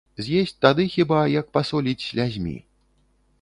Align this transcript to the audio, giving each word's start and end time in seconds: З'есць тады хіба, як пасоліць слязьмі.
З'есць 0.27 0.53
тады 0.65 0.85
хіба, 0.93 1.19
як 1.33 1.51
пасоліць 1.59 2.07
слязьмі. 2.07 2.57